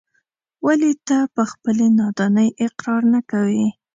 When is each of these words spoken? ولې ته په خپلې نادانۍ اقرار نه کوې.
ولې 0.65 0.91
ته 1.07 1.17
په 1.35 1.43
خپلې 1.51 1.85
نادانۍ 1.99 2.49
اقرار 2.65 3.01
نه 3.13 3.21
کوې. 3.31 3.67